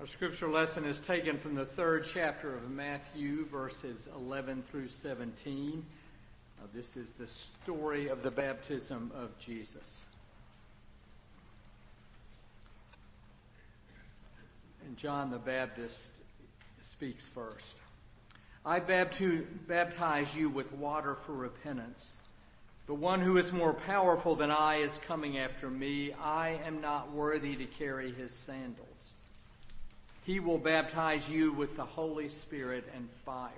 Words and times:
Our 0.00 0.06
scripture 0.06 0.46
lesson 0.46 0.84
is 0.84 1.00
taken 1.00 1.38
from 1.38 1.56
the 1.56 1.64
third 1.64 2.06
chapter 2.06 2.54
of 2.54 2.70
Matthew, 2.70 3.44
verses 3.46 4.08
11 4.14 4.62
through 4.70 4.86
17. 4.86 5.84
Uh, 6.56 6.66
this 6.72 6.96
is 6.96 7.14
the 7.14 7.26
story 7.26 8.06
of 8.06 8.22
the 8.22 8.30
baptism 8.30 9.10
of 9.12 9.36
Jesus. 9.40 10.02
And 14.86 14.96
John 14.96 15.32
the 15.32 15.38
Baptist 15.38 16.12
speaks 16.80 17.26
first. 17.26 17.78
I 18.64 18.78
baptize 18.78 20.36
you 20.36 20.48
with 20.48 20.72
water 20.74 21.16
for 21.16 21.32
repentance. 21.32 22.16
But 22.86 22.94
one 22.94 23.20
who 23.20 23.36
is 23.36 23.50
more 23.52 23.74
powerful 23.74 24.36
than 24.36 24.52
I 24.52 24.76
is 24.76 24.96
coming 24.98 25.38
after 25.38 25.68
me. 25.68 26.12
I 26.12 26.60
am 26.64 26.80
not 26.80 27.10
worthy 27.10 27.56
to 27.56 27.64
carry 27.64 28.12
his 28.12 28.32
sandals. 28.32 29.14
He 30.28 30.40
will 30.40 30.58
baptize 30.58 31.30
you 31.30 31.52
with 31.52 31.76
the 31.76 31.86
Holy 31.86 32.28
Spirit 32.28 32.84
and 32.94 33.08
fire. 33.10 33.50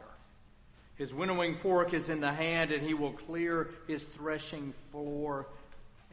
His 0.94 1.12
winnowing 1.12 1.56
fork 1.56 1.92
is 1.92 2.08
in 2.08 2.20
the 2.20 2.32
hand, 2.32 2.70
and 2.70 2.80
he 2.80 2.94
will 2.94 3.10
clear 3.10 3.70
his 3.88 4.04
threshing 4.04 4.72
floor 4.92 5.48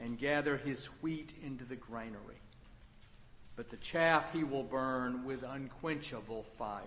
and 0.02 0.18
gather 0.18 0.58
his 0.58 0.88
wheat 1.04 1.32
into 1.46 1.64
the 1.64 1.76
granary. 1.76 2.42
But 3.56 3.70
the 3.70 3.78
chaff 3.78 4.34
he 4.34 4.44
will 4.44 4.64
burn 4.64 5.26
with 5.26 5.44
unquenchable 5.44 6.42
fire. 6.42 6.82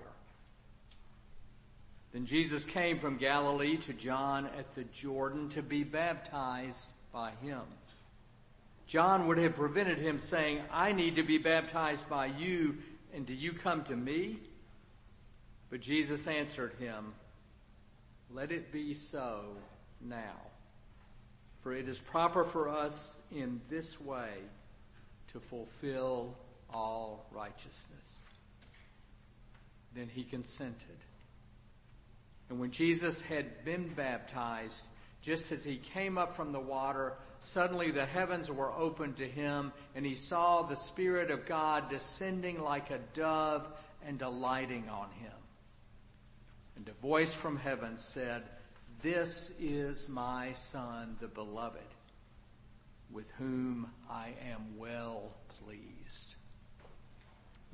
Then 2.12 2.26
Jesus 2.26 2.64
came 2.64 2.98
from 2.98 3.18
Galilee 3.18 3.76
to 3.76 3.92
John 3.92 4.46
at 4.58 4.74
the 4.74 4.82
Jordan 4.82 5.48
to 5.50 5.62
be 5.62 5.84
baptized 5.84 6.88
by 7.12 7.30
him. 7.40 7.62
John 8.88 9.28
would 9.28 9.38
have 9.38 9.54
prevented 9.54 9.98
him 9.98 10.18
saying, 10.18 10.62
I 10.72 10.90
need 10.90 11.14
to 11.14 11.22
be 11.22 11.38
baptized 11.38 12.10
by 12.10 12.26
you, 12.26 12.78
and 13.14 13.26
do 13.26 13.34
you 13.34 13.52
come 13.52 13.84
to 13.84 13.96
me? 13.96 14.38
But 15.70 15.80
Jesus 15.80 16.26
answered 16.26 16.74
him, 16.78 17.14
Let 18.30 18.50
it 18.50 18.72
be 18.72 18.94
so 18.94 19.44
now. 20.00 20.36
For 21.62 21.72
it 21.72 21.88
is 21.88 21.98
proper 21.98 22.44
for 22.44 22.68
us 22.68 23.20
in 23.30 23.60
this 23.68 24.00
way 24.00 24.30
to 25.32 25.40
fulfill 25.40 26.36
all 26.72 27.26
righteousness. 27.32 28.18
Then 29.94 30.08
he 30.08 30.24
consented. 30.24 30.96
And 32.48 32.58
when 32.58 32.70
Jesus 32.70 33.20
had 33.20 33.64
been 33.64 33.88
baptized, 33.88 34.84
just 35.22 35.52
as 35.52 35.62
he 35.62 35.76
came 35.76 36.16
up 36.16 36.34
from 36.34 36.52
the 36.52 36.60
water, 36.60 37.14
suddenly 37.40 37.90
the 37.90 38.06
heavens 38.06 38.50
were 38.50 38.72
opened 38.72 39.16
to 39.16 39.28
him, 39.28 39.72
and 39.94 40.06
he 40.06 40.14
saw 40.14 40.62
the 40.62 40.76
Spirit 40.76 41.30
of 41.30 41.46
God 41.46 41.88
descending 41.88 42.60
like 42.60 42.90
a 42.90 42.98
dove 43.12 43.68
and 44.06 44.20
alighting 44.22 44.88
on 44.88 45.10
him. 45.20 45.32
And 46.76 46.88
a 46.88 47.02
voice 47.02 47.34
from 47.34 47.58
heaven 47.58 47.96
said, 47.96 48.44
This 49.02 49.54
is 49.60 50.08
my 50.08 50.54
Son, 50.54 51.16
the 51.20 51.28
beloved, 51.28 51.80
with 53.12 53.30
whom 53.32 53.90
I 54.08 54.28
am 54.50 54.78
well 54.78 55.32
pleased. 55.62 56.36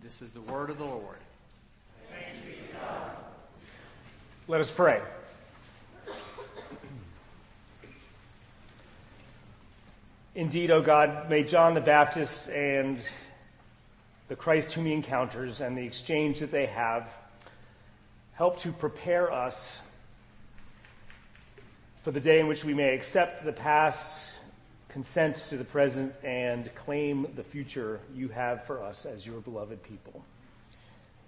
This 0.02 0.20
is 0.20 0.33
the 0.33 0.41
word 0.41 0.70
of 0.70 0.78
the 0.78 0.84
Lord. 0.84 1.19
Let 4.48 4.61
us 4.61 4.70
pray. 4.70 5.00
Indeed, 10.37 10.70
O 10.70 10.83
God, 10.83 11.31
may 11.31 11.45
John 11.45 11.73
the 11.73 11.81
Baptist 11.81 12.51
and 12.51 13.01
the 14.29 14.37
Christ 14.37 14.70
whom 14.73 14.84
he 14.84 14.92
encounters 14.92 15.62
and 15.62 15.79
the 15.79 15.87
exchange 15.87 16.41
that 16.41 16.51
they 16.51 16.67
have 16.67 17.09
help 18.34 18.61
to 18.61 18.70
prepare 18.70 19.33
us 19.33 19.81
for 22.05 22.11
the 22.11 22.20
day 22.20 22.39
in 22.39 22.48
which 22.48 22.67
we 22.67 22.74
may 22.74 22.95
accept 22.95 23.47
the 23.47 23.52
past, 23.52 24.30
consent 24.91 25.42
to 25.48 25.57
the 25.57 25.64
present, 25.64 26.13
and 26.23 26.70
claim 26.74 27.27
the 27.35 27.42
future 27.42 27.98
you 28.14 28.29
have 28.29 28.63
for 28.67 28.83
us 28.83 29.07
as 29.07 29.24
your 29.24 29.41
beloved 29.41 29.83
people. 29.85 30.23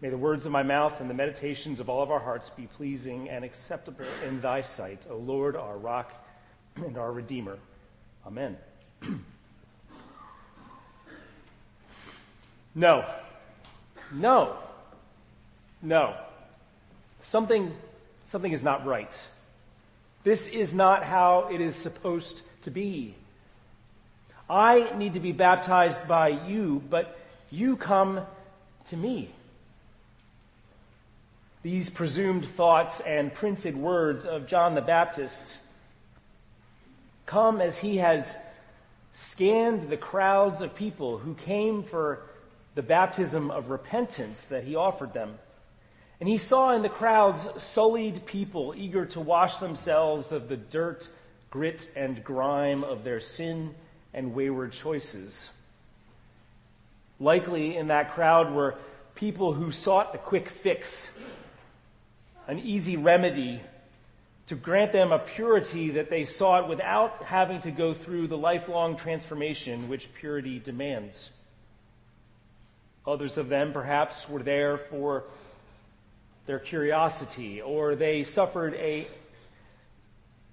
May 0.02 0.10
the 0.10 0.18
words 0.18 0.44
of 0.44 0.52
my 0.52 0.62
mouth 0.62 1.00
and 1.00 1.08
the 1.08 1.14
meditations 1.14 1.80
of 1.80 1.88
all 1.88 2.02
of 2.02 2.10
our 2.10 2.20
hearts 2.20 2.50
be 2.50 2.66
pleasing 2.76 3.30
and 3.30 3.42
acceptable 3.42 4.04
in 4.26 4.42
thy 4.42 4.60
sight, 4.60 5.00
O 5.08 5.16
Lord, 5.16 5.56
our 5.56 5.78
rock 5.78 6.12
and 6.76 6.98
our 6.98 7.10
redeemer. 7.10 7.56
Amen. 8.26 8.58
no. 12.74 13.04
No. 14.12 14.56
No. 15.82 16.16
Something, 17.22 17.72
something 18.24 18.52
is 18.52 18.62
not 18.62 18.86
right. 18.86 19.22
This 20.24 20.48
is 20.48 20.74
not 20.74 21.04
how 21.04 21.48
it 21.52 21.60
is 21.60 21.76
supposed 21.76 22.42
to 22.62 22.70
be. 22.70 23.14
I 24.50 24.96
need 24.96 25.14
to 25.14 25.20
be 25.20 25.32
baptized 25.32 26.08
by 26.08 26.28
you, 26.28 26.82
but 26.88 27.18
you 27.50 27.76
come 27.76 28.20
to 28.86 28.96
me. 28.96 29.30
These 31.62 31.90
presumed 31.90 32.46
thoughts 32.46 33.00
and 33.00 33.32
printed 33.34 33.76
words 33.76 34.24
of 34.24 34.46
John 34.46 34.74
the 34.74 34.80
Baptist 34.80 35.58
come 37.26 37.60
as 37.60 37.76
he 37.76 37.98
has 37.98 38.38
scanned 39.12 39.88
the 39.88 39.96
crowds 39.96 40.60
of 40.60 40.74
people 40.74 41.18
who 41.18 41.34
came 41.34 41.82
for 41.82 42.22
the 42.74 42.82
baptism 42.82 43.50
of 43.50 43.70
repentance 43.70 44.46
that 44.46 44.64
he 44.64 44.76
offered 44.76 45.12
them. 45.12 45.38
And 46.20 46.28
he 46.28 46.38
saw 46.38 46.74
in 46.74 46.82
the 46.82 46.88
crowds 46.88 47.48
sullied 47.62 48.26
people 48.26 48.74
eager 48.76 49.06
to 49.06 49.20
wash 49.20 49.58
themselves 49.58 50.32
of 50.32 50.48
the 50.48 50.56
dirt, 50.56 51.08
grit, 51.50 51.90
and 51.96 52.22
grime 52.22 52.84
of 52.84 53.04
their 53.04 53.20
sin 53.20 53.74
and 54.12 54.34
wayward 54.34 54.72
choices. 54.72 55.50
Likely 57.20 57.76
in 57.76 57.88
that 57.88 58.14
crowd 58.14 58.52
were 58.52 58.76
people 59.14 59.52
who 59.52 59.72
sought 59.72 60.14
a 60.14 60.18
quick 60.18 60.48
fix 60.48 61.10
an 62.48 62.58
easy 62.58 62.96
remedy 62.96 63.60
to 64.48 64.54
grant 64.54 64.92
them 64.92 65.12
a 65.12 65.18
purity 65.18 65.90
that 65.90 66.08
they 66.08 66.24
sought 66.24 66.68
without 66.68 67.22
having 67.22 67.60
to 67.60 67.70
go 67.70 67.92
through 67.92 68.26
the 68.26 68.36
lifelong 68.36 68.96
transformation 68.96 69.88
which 69.90 70.12
purity 70.14 70.58
demands. 70.58 71.30
Others 73.06 73.36
of 73.36 73.50
them 73.50 73.74
perhaps 73.74 74.26
were 74.26 74.42
there 74.42 74.78
for 74.78 75.24
their 76.46 76.58
curiosity 76.58 77.60
or 77.60 77.94
they 77.94 78.24
suffered 78.24 78.72
a 78.74 79.06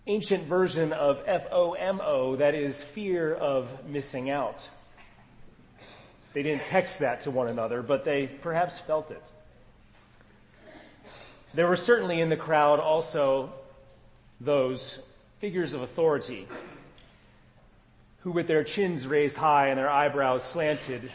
ancient 0.07 0.43
version 0.43 0.91
of 0.91 1.25
FOMO, 1.25 2.37
that 2.37 2.53
is 2.53 2.83
fear 2.83 3.33
of 3.33 3.69
missing 3.87 4.29
out. 4.29 4.67
They 6.33 6.43
didn't 6.43 6.65
text 6.65 6.99
that 6.99 7.21
to 7.21 7.31
one 7.31 7.47
another, 7.47 7.81
but 7.81 8.03
they 8.03 8.27
perhaps 8.27 8.77
felt 8.77 9.09
it. 9.09 9.31
There 11.53 11.65
were 11.65 11.77
certainly 11.77 12.19
in 12.19 12.27
the 12.27 12.35
crowd 12.35 12.81
also 12.81 13.53
those 14.39 14.99
figures 15.39 15.73
of 15.73 15.81
authority 15.81 16.47
who 18.19 18.31
with 18.31 18.47
their 18.47 18.63
chins 18.63 19.05
raised 19.05 19.37
high 19.37 19.67
and 19.67 19.77
their 19.77 19.89
eyebrows 19.89 20.43
slanted 20.43 21.11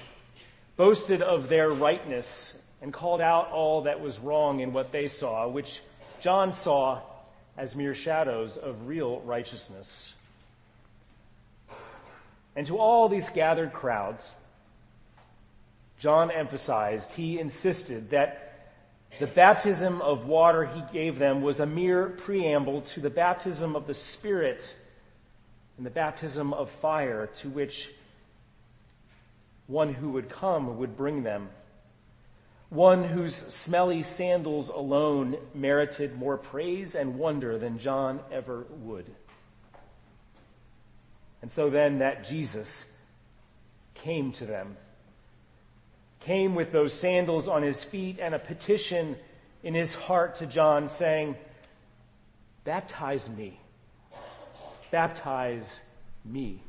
boasted 0.77 1.21
of 1.21 1.49
their 1.49 1.69
rightness 1.69 2.57
and 2.81 2.93
called 2.93 3.21
out 3.21 3.51
all 3.51 3.83
that 3.83 4.01
was 4.01 4.19
wrong 4.19 4.61
in 4.61 4.73
what 4.73 4.93
they 4.93 5.09
saw, 5.09 5.47
which 5.47 5.81
John 6.21 6.53
saw 6.53 7.03
as 7.57 7.77
mere 7.77 7.95
shadows 7.95 8.57
of 8.57 8.87
real 8.87 9.21
righteousness. 9.21 10.15
And 12.57 12.67
to 12.69 12.79
all 12.79 13.09
these 13.09 13.29
gathered 13.29 13.73
crowds, 13.73 14.33
John 15.99 16.31
emphasized, 16.31 17.13
he 17.13 17.39
insisted 17.39 18.11
that 18.11 18.50
the 19.19 19.27
baptism 19.27 20.01
of 20.01 20.27
water 20.27 20.65
he 20.65 20.83
gave 20.93 21.19
them 21.19 21.43
was 21.43 21.61
a 21.61 21.67
mere 21.67 22.07
preamble 22.07 22.83
to 22.83 23.01
the 23.01 23.11
baptism 23.11 23.75
of 23.77 23.87
the 23.87 23.95
Spirit 23.95 24.75
and 25.77 25.85
the 25.85 25.91
baptism 25.91 26.53
of 26.53 26.71
fire 26.71 27.27
to 27.27 27.49
which 27.49 27.91
one 29.67 29.95
who 29.95 30.11
would 30.11 30.29
come 30.29 30.79
would 30.79 30.97
bring 30.97 31.23
them. 31.23 31.49
One 32.69 33.03
whose 33.03 33.35
smelly 33.35 34.03
sandals 34.03 34.69
alone 34.69 35.37
merited 35.55 36.17
more 36.17 36.37
praise 36.37 36.95
and 36.95 37.19
wonder 37.19 37.59
than 37.59 37.79
John 37.79 38.21
ever 38.31 38.65
would. 38.69 39.07
And 41.43 41.51
so 41.51 41.69
then 41.69 41.99
that 41.99 42.25
Jesus 42.25 42.91
came 43.95 44.33
to 44.33 44.47
them 44.47 44.77
came 46.21 46.55
with 46.55 46.73
those 46.73 46.93
sandals 46.93 47.49
on 47.49 47.63
his 47.63 47.83
feet 47.83 48.19
and 48.21 48.35
a 48.35 48.39
petition 48.39 49.17
in 49.63 49.75
his 49.75 49.95
heart 49.95 50.37
to 50.37 50.47
John 50.47 50.89
saying, 50.89 51.37
baptize 52.65 53.29
me. 53.29 53.59
Baptize 54.91 55.81
me. 56.25 56.63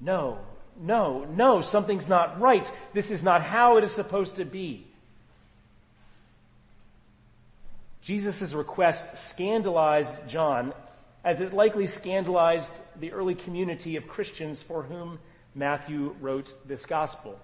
No, 0.00 0.38
no, 0.80 1.24
no, 1.24 1.60
something's 1.60 2.08
not 2.08 2.40
right. 2.40 2.70
This 2.94 3.10
is 3.10 3.22
not 3.22 3.42
how 3.42 3.76
it 3.78 3.84
is 3.84 3.92
supposed 3.92 4.36
to 4.36 4.44
be. 4.44 4.86
Jesus' 8.00 8.54
request 8.54 9.16
scandalized 9.16 10.14
John 10.28 10.72
as 11.24 11.40
it 11.40 11.52
likely 11.52 11.86
scandalized 11.86 12.72
the 12.98 13.12
early 13.12 13.34
community 13.34 13.96
of 13.96 14.08
Christians 14.08 14.62
for 14.62 14.82
whom 14.82 15.18
Matthew 15.58 16.14
wrote 16.20 16.54
this 16.68 16.86
gospel. 16.86 17.36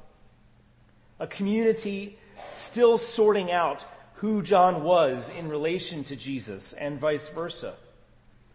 A 1.19 1.27
community 1.27 2.17
still 2.55 2.97
sorting 2.97 3.51
out 3.51 3.85
who 4.15 4.41
John 4.41 4.85
was 4.85 5.29
in 5.31 5.49
relation 5.49 6.05
to 6.05 6.17
Jesus 6.17 6.73
and 6.75 7.01
vice 7.01 7.29
versa. 7.29 7.75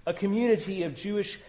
A 0.06 0.14
community 0.14 0.84
of 0.84 0.96
Jewish 0.96 1.40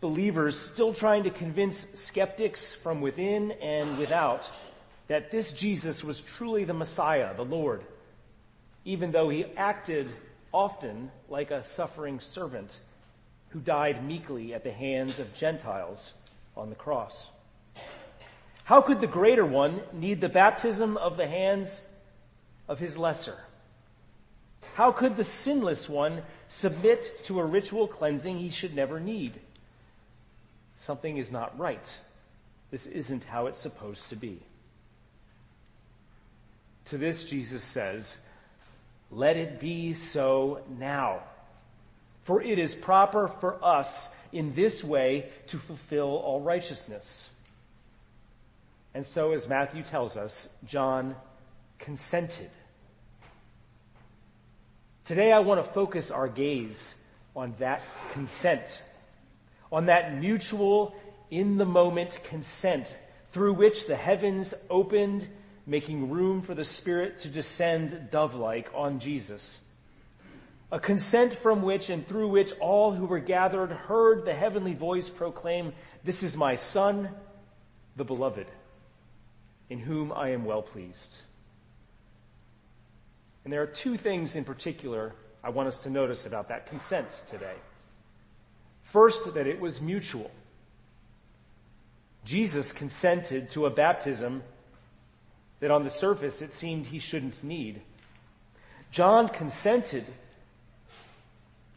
believers 0.00 0.56
still 0.56 0.94
trying 0.94 1.24
to 1.24 1.30
convince 1.30 1.88
skeptics 1.94 2.72
from 2.72 3.00
within 3.00 3.50
and 3.50 3.98
without 3.98 4.48
that 5.08 5.32
this 5.32 5.52
Jesus 5.52 6.04
was 6.04 6.20
truly 6.20 6.64
the 6.64 6.72
Messiah, 6.72 7.34
the 7.34 7.44
Lord, 7.44 7.82
even 8.84 9.10
though 9.10 9.28
he 9.28 9.44
acted 9.56 10.08
often 10.52 11.10
like 11.28 11.50
a 11.50 11.64
suffering 11.64 12.20
servant 12.20 12.78
who 13.48 13.58
died 13.58 14.04
meekly 14.04 14.54
at 14.54 14.62
the 14.62 14.72
hands 14.72 15.18
of 15.18 15.34
Gentiles 15.34 16.12
on 16.56 16.70
the 16.70 16.76
cross. 16.76 17.30
How 18.66 18.80
could 18.80 19.00
the 19.00 19.06
greater 19.06 19.46
one 19.46 19.80
need 19.92 20.20
the 20.20 20.28
baptism 20.28 20.96
of 20.96 21.16
the 21.16 21.28
hands 21.28 21.82
of 22.66 22.80
his 22.80 22.98
lesser? 22.98 23.38
How 24.74 24.90
could 24.90 25.14
the 25.14 25.22
sinless 25.22 25.88
one 25.88 26.22
submit 26.48 27.24
to 27.26 27.38
a 27.38 27.44
ritual 27.44 27.86
cleansing 27.86 28.38
he 28.38 28.50
should 28.50 28.74
never 28.74 28.98
need? 28.98 29.38
Something 30.74 31.16
is 31.16 31.30
not 31.30 31.56
right. 31.56 31.96
This 32.72 32.86
isn't 32.86 33.22
how 33.22 33.46
it's 33.46 33.60
supposed 33.60 34.08
to 34.08 34.16
be. 34.16 34.40
To 36.86 36.98
this, 36.98 37.22
Jesus 37.22 37.62
says, 37.62 38.18
let 39.12 39.36
it 39.36 39.60
be 39.60 39.94
so 39.94 40.64
now. 40.76 41.22
For 42.24 42.42
it 42.42 42.58
is 42.58 42.74
proper 42.74 43.28
for 43.28 43.64
us 43.64 44.08
in 44.32 44.54
this 44.54 44.82
way 44.82 45.30
to 45.46 45.58
fulfill 45.58 46.16
all 46.16 46.40
righteousness. 46.40 47.30
And 48.96 49.04
so, 49.04 49.32
as 49.32 49.46
Matthew 49.46 49.82
tells 49.82 50.16
us, 50.16 50.48
John 50.64 51.16
consented. 51.78 52.48
Today 55.04 55.32
I 55.32 55.40
want 55.40 55.62
to 55.62 55.70
focus 55.70 56.10
our 56.10 56.28
gaze 56.28 56.94
on 57.36 57.54
that 57.58 57.82
consent, 58.12 58.80
on 59.70 59.84
that 59.84 60.16
mutual, 60.16 60.94
in 61.30 61.58
the 61.58 61.66
moment 61.66 62.18
consent 62.24 62.96
through 63.32 63.52
which 63.52 63.86
the 63.86 63.96
heavens 63.96 64.54
opened, 64.70 65.28
making 65.66 66.08
room 66.08 66.40
for 66.40 66.54
the 66.54 66.64
Spirit 66.64 67.18
to 67.18 67.28
descend 67.28 68.08
dove-like 68.10 68.70
on 68.74 68.98
Jesus. 68.98 69.60
A 70.72 70.80
consent 70.80 71.34
from 71.34 71.60
which 71.60 71.90
and 71.90 72.08
through 72.08 72.28
which 72.28 72.58
all 72.60 72.92
who 72.92 73.04
were 73.04 73.20
gathered 73.20 73.72
heard 73.72 74.24
the 74.24 74.32
heavenly 74.32 74.72
voice 74.72 75.10
proclaim, 75.10 75.74
this 76.02 76.22
is 76.22 76.34
my 76.34 76.56
son, 76.56 77.10
the 77.96 78.04
beloved, 78.04 78.46
in 79.68 79.78
whom 79.78 80.12
I 80.12 80.30
am 80.30 80.44
well 80.44 80.62
pleased. 80.62 81.16
And 83.44 83.52
there 83.52 83.62
are 83.62 83.66
two 83.66 83.96
things 83.96 84.34
in 84.34 84.44
particular 84.44 85.12
I 85.42 85.50
want 85.50 85.68
us 85.68 85.84
to 85.84 85.90
notice 85.90 86.26
about 86.26 86.48
that 86.48 86.66
consent 86.66 87.08
today. 87.30 87.54
First, 88.82 89.34
that 89.34 89.46
it 89.46 89.60
was 89.60 89.80
mutual. 89.80 90.30
Jesus 92.24 92.72
consented 92.72 93.48
to 93.50 93.66
a 93.66 93.70
baptism 93.70 94.42
that 95.60 95.70
on 95.70 95.84
the 95.84 95.90
surface 95.90 96.42
it 96.42 96.52
seemed 96.52 96.86
he 96.86 96.98
shouldn't 96.98 97.44
need. 97.44 97.80
John 98.90 99.28
consented 99.28 100.04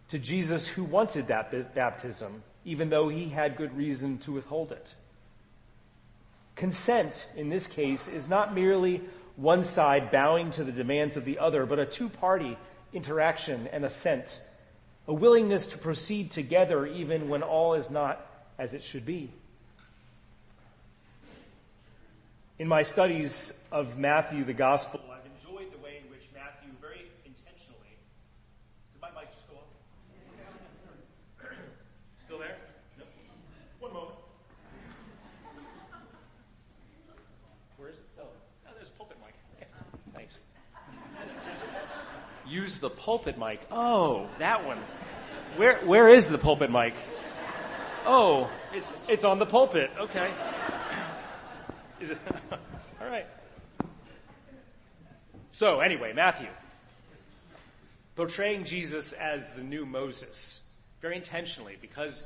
to 0.08 0.18
Jesus 0.18 0.68
who 0.68 0.84
wanted 0.84 1.28
that 1.28 1.76
baptism, 1.76 2.42
even 2.66 2.90
though 2.90 3.10
he 3.10 3.30
had 3.30 3.56
good 3.58 3.76
reason 3.78 4.18
to 4.20 4.32
withhold 4.32 4.72
it. 4.72 4.94
Consent, 6.60 7.28
in 7.38 7.48
this 7.48 7.68
case, 7.68 8.10
is 8.10 8.28
not 8.28 8.54
merely 8.54 9.02
one 9.38 9.64
side 9.64 10.12
bowing 10.12 10.52
to 10.52 10.66
the 10.66 10.74
demands 10.74 11.16
of 11.16 11.24
the 11.24 11.40
other, 11.40 11.66
but 11.66 11.80
a 11.80 11.86
two-party 11.86 12.58
interaction 12.92 13.68
and 13.72 13.86
assent, 13.86 14.42
a 15.08 15.14
willingness 15.14 15.68
to 15.68 15.78
proceed 15.78 16.32
together 16.32 16.86
even 16.86 17.30
when 17.30 17.44
all 17.44 17.76
is 17.76 17.90
not 17.90 18.26
as 18.58 18.74
it 18.74 18.84
should 18.84 19.06
be. 19.06 19.32
In 22.60 22.68
my 22.68 22.82
studies 22.82 23.54
of 23.72 23.98
Matthew, 23.98 24.44
the 24.44 24.52
Gospel, 24.52 25.00
I've 25.10 25.24
enjoyed 25.40 25.72
the 25.72 25.78
way 25.78 26.02
in 26.04 26.12
which 26.12 26.28
Matthew 26.34 26.72
very 26.82 27.10
intentionally. 27.26 27.96
Did 28.92 29.02
my 29.02 29.08
mic 29.12 29.32
just 29.34 29.48
go 29.48 29.56
off? 29.56 29.64
Still 32.18 32.40
there? 32.40 32.58
No. 32.98 33.06
One 33.80 33.94
moment. 33.94 34.16
Where 37.78 37.88
is 37.88 37.96
it? 37.96 38.04
Oh, 38.20 38.24
oh 38.68 38.72
there's 38.76 38.90
pulpit 38.90 39.16
mic. 39.24 39.34
Yeah, 39.58 39.66
thanks. 40.14 40.40
The 42.80 42.90
pulpit 42.90 43.38
mic. 43.38 43.60
Oh, 43.72 44.30
that 44.38 44.66
one. 44.66 44.78
Where 45.58 45.78
where 45.80 46.10
is 46.10 46.30
the 46.30 46.38
pulpit 46.38 46.72
mic? 46.72 46.94
Oh, 48.06 48.50
it's 48.74 48.98
it's 49.10 49.26
on 49.26 49.40
the 49.40 49.46
pulpit. 49.46 49.92
Okay. 50.00 50.30
Is 52.00 52.12
it? 52.12 52.18
All 53.02 53.08
right. 53.08 53.26
So 55.52 55.82
anyway, 55.82 56.14
Matthew. 56.14 56.48
Portraying 58.16 58.64
Jesus 58.64 59.12
as 59.14 59.54
the 59.54 59.62
new 59.62 59.86
Moses. 59.86 60.66
Very 61.02 61.18
intentionally, 61.18 61.78
because 61.82 62.24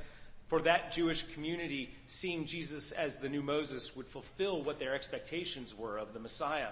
for 0.47 0.61
that 0.61 0.91
Jewish 0.91 1.23
community, 1.33 1.93
seeing 2.05 2.45
Jesus 2.45 2.91
as 2.91 3.17
the 3.17 3.29
new 3.29 3.41
Moses 3.41 3.95
would 3.95 4.05
fulfill 4.05 4.63
what 4.63 4.77
their 4.77 4.93
expectations 4.93 5.75
were 5.75 5.97
of 5.97 6.13
the 6.13 6.19
Messiah. 6.19 6.69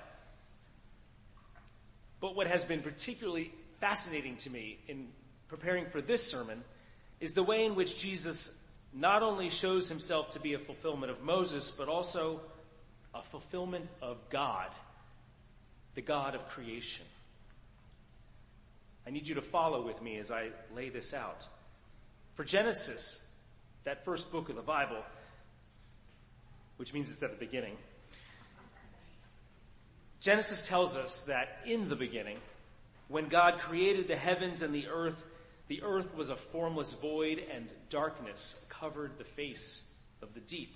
But 2.20 2.36
what 2.36 2.46
has 2.46 2.64
been 2.64 2.82
particularly 2.82 3.52
fascinating 3.82 4.38
to 4.38 4.50
me 4.50 4.78
in 4.88 5.08
preparing 5.50 5.88
for 5.88 6.02
this 6.02 6.26
sermon 6.26 6.64
is 7.20 7.34
the 7.34 7.44
way 7.44 7.66
in 7.66 7.76
which 7.76 7.98
Jesus 7.98 8.58
not 8.94 9.24
only 9.24 9.50
shows 9.50 9.90
himself 9.90 10.32
to 10.34 10.40
be 10.40 10.54
a 10.54 10.60
fulfillment 10.60 11.12
of 11.12 11.22
Moses, 11.24 11.72
but 11.72 11.90
also 11.90 12.40
a 13.14 13.24
fulfillment 13.24 13.88
of 14.02 14.18
God, 14.30 14.68
the 15.96 16.02
God 16.02 16.36
of 16.36 16.48
creation. 16.48 17.06
I 19.06 19.10
need 19.10 19.28
you 19.28 19.36
to 19.36 19.42
follow 19.42 19.82
with 19.82 20.02
me 20.02 20.18
as 20.18 20.30
I 20.30 20.50
lay 20.76 20.90
this 20.90 21.14
out. 21.14 21.46
For 22.36 22.44
Genesis, 22.44 23.26
that 23.84 24.06
first 24.06 24.32
book 24.32 24.50
of 24.50 24.56
the 24.56 24.62
Bible, 24.62 25.04
which 26.78 26.94
means 26.94 27.10
it's 27.10 27.24
at 27.24 27.32
the 27.32 27.46
beginning, 27.46 27.76
Genesis 30.20 30.68
tells 30.68 30.96
us 30.96 31.24
that 31.24 31.60
in 31.66 31.90
the 31.90 31.96
beginning, 31.96 32.38
when 33.12 33.28
God 33.28 33.60
created 33.60 34.08
the 34.08 34.16
heavens 34.16 34.62
and 34.62 34.74
the 34.74 34.88
earth, 34.88 35.28
the 35.68 35.84
earth 35.84 36.16
was 36.16 36.30
a 36.30 36.36
formless 36.36 36.94
void 36.94 37.44
and 37.54 37.68
darkness 37.90 38.64
covered 38.70 39.18
the 39.18 39.26
face 39.26 39.86
of 40.22 40.34
the 40.34 40.40
deep. 40.40 40.76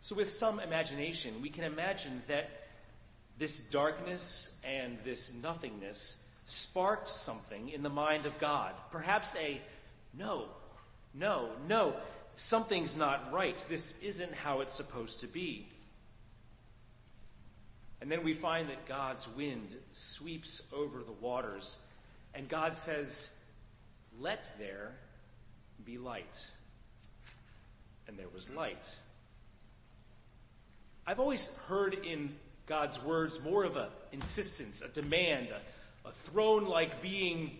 So 0.00 0.14
with 0.14 0.30
some 0.30 0.60
imagination, 0.60 1.40
we 1.40 1.48
can 1.48 1.64
imagine 1.64 2.22
that 2.28 2.50
this 3.38 3.60
darkness 3.60 4.58
and 4.62 4.98
this 5.04 5.32
nothingness 5.42 6.22
sparked 6.44 7.08
something 7.08 7.70
in 7.70 7.82
the 7.82 7.88
mind 7.88 8.26
of 8.26 8.38
God. 8.38 8.74
Perhaps 8.92 9.36
a 9.36 9.60
no, 10.16 10.46
no, 11.14 11.50
no, 11.66 11.94
something's 12.36 12.96
not 12.96 13.32
right. 13.32 13.62
This 13.68 13.98
isn't 14.00 14.34
how 14.34 14.60
it's 14.60 14.72
supposed 14.72 15.20
to 15.20 15.26
be. 15.26 15.68
And 18.00 18.10
then 18.10 18.22
we 18.22 18.34
find 18.34 18.68
that 18.68 18.86
God's 18.86 19.26
wind 19.28 19.76
sweeps 19.92 20.62
over 20.72 21.02
the 21.02 21.12
waters 21.12 21.78
and 22.34 22.48
God 22.48 22.76
says, 22.76 23.34
let 24.20 24.50
there 24.58 24.92
be 25.84 25.98
light. 25.98 26.44
And 28.06 28.18
there 28.18 28.28
was 28.32 28.48
light. 28.50 28.94
I've 31.06 31.20
always 31.20 31.54
heard 31.68 31.94
in 31.94 32.34
God's 32.66 33.02
words 33.02 33.42
more 33.42 33.64
of 33.64 33.76
an 33.76 33.88
insistence, 34.12 34.82
a 34.82 34.88
demand, 34.88 35.48
a, 35.48 36.08
a 36.08 36.12
throne 36.12 36.66
like 36.66 37.02
being 37.02 37.58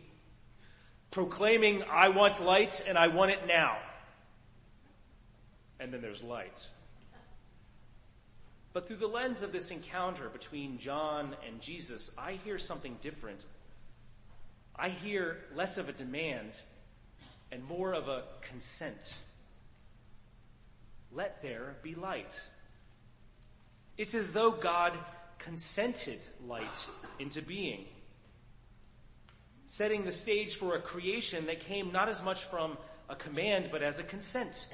proclaiming, 1.11 1.83
I 1.91 2.11
want 2.11 2.43
light 2.43 2.85
and 2.87 2.99
I 2.99 3.09
want 3.09 3.31
it 3.31 3.47
now. 3.47 3.79
And 5.81 5.93
then 5.93 6.03
there's 6.03 6.23
light. 6.23 6.67
But 8.79 8.87
through 8.87 8.99
the 8.99 9.09
lens 9.09 9.43
of 9.43 9.51
this 9.51 9.73
encounter 9.73 10.29
between 10.29 10.79
John 10.79 11.35
and 11.45 11.61
Jesus, 11.61 12.13
I 12.17 12.39
hear 12.45 12.59
something 12.59 12.97
different. 13.01 13.45
I 14.77 14.89
hear 14.89 15.39
less 15.57 15.79
of 15.79 15.89
a 15.89 15.93
demand 15.93 16.61
and 17.51 17.65
more 17.65 17.93
of 17.93 18.07
a 18.07 18.23
consent. 18.41 19.17
let 21.11 21.43
there 21.43 21.75
be 21.83 21.97
light. 21.97 22.41
It's 23.97 24.15
as 24.15 24.33
though 24.33 24.53
God 24.53 24.97
consented 25.41 26.21
light 26.47 26.87
into 27.19 27.43
being, 27.43 27.85
setting 29.67 30.05
the 30.05 30.13
stage 30.13 30.55
for 30.55 30.77
a 30.77 30.81
creation 30.81 31.47
that 31.47 31.59
came 31.59 31.91
not 31.91 32.09
as 32.09 32.23
much 32.23 32.45
from 32.45 32.79
a 33.09 33.17
command, 33.17 33.71
but 33.73 33.83
as 33.83 33.99
a 33.99 34.05
consent. 34.05 34.73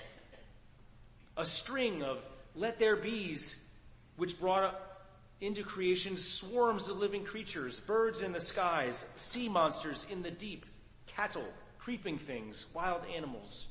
A 1.38 1.46
string 1.46 2.02
of 2.02 2.18
let 2.54 2.78
there 2.78 2.96
be's, 2.96 3.63
which 4.16 4.38
brought 4.40 4.80
into 5.40 5.62
creation 5.62 6.16
swarms 6.16 6.88
of 6.88 6.99
living 6.99 7.25
creatures, 7.25 7.80
birds 7.80 8.23
in 8.23 8.33
the 8.33 8.40
skies, 8.40 9.09
sea 9.16 9.49
monsters 9.49 10.06
in 10.11 10.23
the 10.23 10.30
deep, 10.30 10.64
cattle, 11.06 11.44
creeping 11.78 12.18
things, 12.18 12.66
wild 12.75 13.02
animals. 13.14 13.66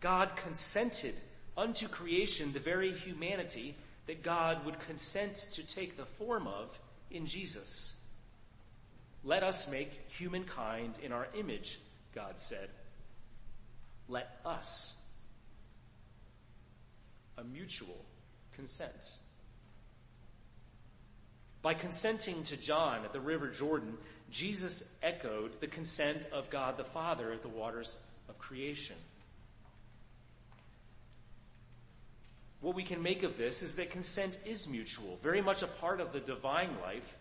God 0.00 0.30
consented 0.36 1.14
unto 1.56 1.88
creation 1.88 2.52
the 2.52 2.60
very 2.60 2.92
humanity 2.92 3.74
that 4.06 4.22
God 4.22 4.64
would 4.64 4.78
consent 4.80 5.34
to 5.52 5.66
take 5.66 5.96
the 5.96 6.04
form 6.04 6.46
of 6.46 6.78
in 7.10 7.26
Jesus. 7.26 7.96
Let 9.24 9.42
us 9.42 9.68
make 9.68 9.90
humankind 10.08 10.94
in 11.02 11.12
our 11.12 11.26
image, 11.36 11.80
God 12.14 12.38
said. 12.38 12.68
Let 14.08 14.40
us. 14.44 14.94
A 17.38 17.44
mutual 17.44 18.04
consent. 18.56 19.16
By 21.62 21.74
consenting 21.74 22.42
to 22.44 22.56
John 22.56 23.04
at 23.04 23.12
the 23.12 23.20
River 23.20 23.48
Jordan, 23.48 23.96
Jesus 24.30 24.88
echoed 25.02 25.60
the 25.60 25.66
consent 25.66 26.26
of 26.32 26.50
God 26.50 26.76
the 26.76 26.84
Father 26.84 27.32
at 27.32 27.42
the 27.42 27.48
waters 27.48 27.96
of 28.28 28.38
creation. 28.38 28.96
what 32.66 32.74
we 32.74 32.82
can 32.82 33.00
make 33.00 33.22
of 33.22 33.36
this 33.36 33.62
is 33.62 33.76
that 33.76 33.90
consent 33.90 34.38
is 34.44 34.66
mutual, 34.66 35.20
very 35.22 35.40
much 35.40 35.62
a 35.62 35.68
part 35.68 36.00
of 36.00 36.12
the 36.12 36.18
divine 36.18 36.70
life, 36.82 37.16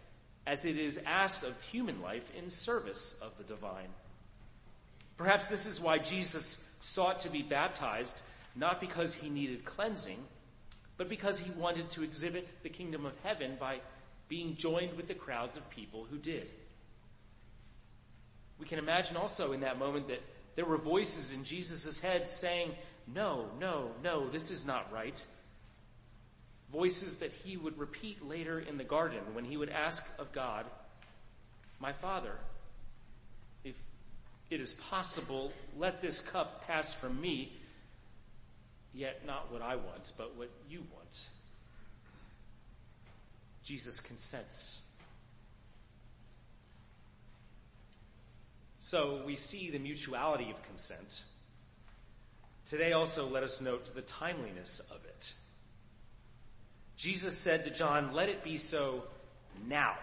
as 0.48 0.66
it 0.66 0.76
is 0.76 1.00
asked 1.06 1.44
of 1.44 1.62
human 1.62 2.02
life 2.02 2.32
in 2.36 2.50
service 2.50 3.16
of 3.22 3.38
the 3.38 3.44
divine. 3.44 3.90
Perhaps 5.18 5.48
this 5.48 5.68
is 5.68 5.80
why 5.80 6.00
Jesus 6.00 6.64
sought 6.80 7.20
to 7.20 7.30
be 7.30 7.44
baptized, 7.44 8.24
not 8.56 8.82
because 8.82 9.14
he 9.14 9.30
needed 9.30 9.66
cleansing, 9.66 10.18
but 10.98 11.10
because 11.10 11.40
he 11.40 11.52
wanted 11.52 11.90
to 11.92 12.04
exhibit 12.04 12.52
the 12.64 12.70
kingdom 12.70 13.06
of 13.06 13.14
heaven 13.24 13.58
by 13.60 13.80
being 14.28 14.56
joined 14.56 14.96
with 14.96 15.08
the 15.08 15.14
crowds 15.14 15.58
of 15.58 15.70
people 15.70 16.06
who 16.10 16.18
did. 16.18 16.50
We 18.60 18.66
can 18.66 18.80
imagine 18.80 19.18
also 19.18 19.52
in 19.52 19.62
that 19.62 19.78
moment 19.78 20.08
that 20.08 20.22
there 20.56 20.66
were 20.66 20.78
voices 20.78 21.34
in 21.34 21.44
Jesus' 21.44 22.00
head 22.00 22.28
saying, 22.28 22.72
no, 23.14 23.46
no, 23.60 23.92
no, 24.04 24.30
this 24.30 24.50
is 24.50 24.66
not 24.66 24.92
right. 24.92 25.24
Voices 26.72 27.18
that 27.18 27.32
he 27.44 27.58
would 27.58 27.78
repeat 27.78 28.26
later 28.26 28.60
in 28.60 28.78
the 28.78 28.84
garden 28.84 29.22
when 29.34 29.46
he 29.46 29.58
would 29.58 29.70
ask 29.70 30.04
of 30.18 30.32
God, 30.32 30.66
My 31.80 31.94
Father, 31.94 32.34
if 33.64 33.76
it 34.50 34.60
is 34.60 34.74
possible, 34.74 35.52
let 35.78 36.02
this 36.02 36.20
cup 36.20 36.66
pass 36.66 36.94
from 36.94 37.20
me, 37.22 37.54
yet 38.96 39.26
not 39.26 39.52
what 39.52 39.62
I 39.62 39.76
want, 39.76 40.14
but 40.18 40.36
what 40.38 40.50
you 40.70 40.84
want. 40.94 41.26
Jesus 43.64 44.00
consents. 44.00 44.80
So 48.80 49.22
we 49.26 49.36
see 49.36 49.72
the 49.72 49.80
mutuality 49.80 50.50
of 50.52 50.62
consent 50.64 51.24
Today 52.66 52.94
also 52.94 53.28
let 53.28 53.44
us 53.44 53.62
note 53.62 53.94
the 53.94 54.02
timeliness 54.02 54.82
of 54.90 54.98
it. 55.06 55.34
Jesus 56.98 57.38
said 57.38 57.64
to 57.66 57.70
John, 57.70 58.14
let 58.14 58.28
it 58.28 58.44
be 58.44 58.58
so 58.58 59.04
now. 59.68 59.94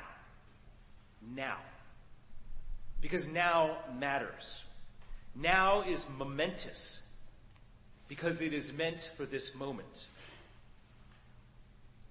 Now. 1.35 1.57
Because 3.01 3.27
now 3.27 3.79
matters. 3.99 4.63
Now 5.35 5.83
is 5.83 6.07
momentous 6.17 7.02
because 8.13 8.43
it 8.43 8.53
is 8.53 8.75
meant 8.75 9.11
for 9.17 9.25
this 9.25 9.55
moment. 9.55 10.09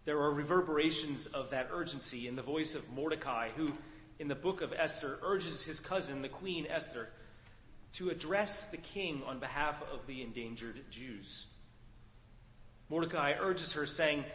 There 0.05 0.20
are 0.20 0.31
reverberations 0.31 1.27
of 1.27 1.51
that 1.51 1.70
urgency 1.72 2.27
in 2.27 2.36
the 2.36 2.41
voice 2.41 2.74
of 2.74 2.91
Mordecai, 2.91 3.50
who 3.55 3.72
in 4.17 4.27
the 4.27 4.34
book 4.34 4.62
of 4.62 4.74
Esther 4.74 5.20
urges 5.22 5.62
his 5.62 5.79
cousin, 5.79 6.24
the 6.24 6.27
queen 6.27 6.65
Esther, 6.67 7.10
to 7.93 8.10
address 8.10 8.65
the 8.72 8.77
king 8.77 9.22
on 9.27 9.38
behalf 9.38 9.79
of 9.93 10.08
the 10.08 10.24
endangered 10.24 10.81
Jews. 10.89 11.46
Mordecai 12.89 13.36
urges 13.39 13.74
her, 13.74 13.86
saying, 13.86 14.25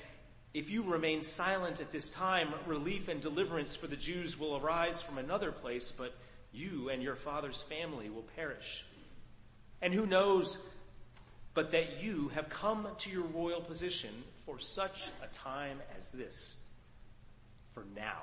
If 0.54 0.70
you 0.70 0.84
remain 0.84 1.20
silent 1.20 1.80
at 1.80 1.90
this 1.90 2.08
time, 2.08 2.54
relief 2.68 3.08
and 3.08 3.20
deliverance 3.20 3.74
for 3.74 3.88
the 3.88 3.96
Jews 3.96 4.38
will 4.38 4.56
arise 4.56 5.02
from 5.02 5.18
another 5.18 5.50
place, 5.50 5.90
but 5.90 6.14
you 6.52 6.90
and 6.90 7.02
your 7.02 7.16
father's 7.16 7.60
family 7.60 8.08
will 8.08 8.26
perish. 8.36 8.84
And 9.82 9.92
who 9.92 10.06
knows 10.06 10.58
but 11.56 11.70
that 11.70 12.02
you 12.02 12.28
have 12.34 12.50
come 12.50 12.86
to 12.98 13.10
your 13.10 13.24
royal 13.24 13.62
position 13.62 14.10
for 14.44 14.58
such 14.58 15.08
a 15.24 15.34
time 15.34 15.78
as 15.96 16.12
this, 16.12 16.58
for 17.72 17.84
now. 17.96 18.20